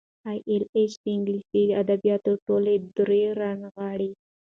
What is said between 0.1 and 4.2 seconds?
ای ایل ایچ د انګلیسي ادبیاتو ټولې دورې رانغاړي.